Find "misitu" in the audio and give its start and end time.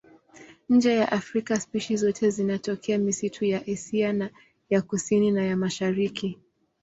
2.97-3.45